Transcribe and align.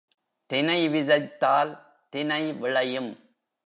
தினை 0.49 0.89
விதைத்தால் 0.89 1.71
தினை 2.09 2.53
விளையும். 2.53 3.11